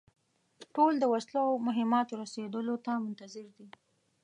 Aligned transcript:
ټول 0.73 0.93
د 0.99 1.03
وسلو 1.13 1.41
او 1.49 1.55
مهماتو 1.67 2.13
رسېدلو 2.23 2.75
ته 2.85 2.91
منتظر 3.05 3.45
دي. 3.57 3.67